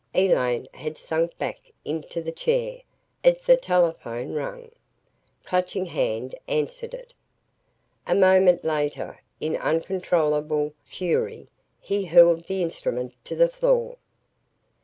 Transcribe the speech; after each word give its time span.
Elaine 0.15 0.67
had 0.73 0.97
sunk 0.97 1.37
back 1.37 1.59
into 1.85 2.23
the 2.23 2.31
chair, 2.31 2.81
as 3.23 3.43
the 3.45 3.55
telephone 3.55 4.33
rang. 4.33 4.71
Clutching 5.45 5.85
Hand 5.85 6.33
answered 6.47 6.95
it. 6.95 7.13
A 8.07 8.15
moment 8.15 8.65
later, 8.65 9.19
in 9.39 9.55
uncontrollable 9.57 10.73
fury 10.85 11.49
he 11.79 12.05
hurled 12.05 12.47
the 12.47 12.63
instrument 12.63 13.13
to 13.25 13.35
the 13.35 13.47
floor. 13.47 13.97